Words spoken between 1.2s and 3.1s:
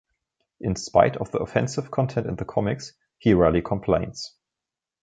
the offensive content in the comics,